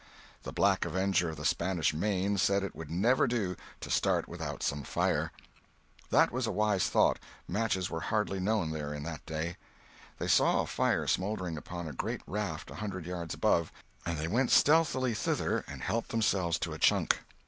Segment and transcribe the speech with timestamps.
[0.41, 4.63] The Black Avenger of the Spanish Main said it would never do to start without
[4.63, 5.31] some fire.
[6.09, 9.57] That was a wise thought; matches were hardly known there in that day.
[10.17, 13.71] They saw a fire smouldering upon a great raft a hundred yards above,
[14.03, 17.19] and they went stealthily thither and helped themselves to a chunk.